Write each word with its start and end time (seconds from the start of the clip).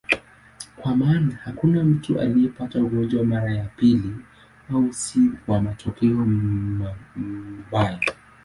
Kwa 0.77 0.95
maana 0.95 1.35
hakuna 1.43 1.83
mtu 1.83 2.19
aliyepata 2.21 2.83
ugonjwa 2.83 3.23
mara 3.23 3.51
ya 3.53 3.63
pili, 3.63 4.15
au 4.73 4.93
si 4.93 5.19
kwa 5.45 5.61
matokeo 5.61 6.15
mbaya. 6.25 7.99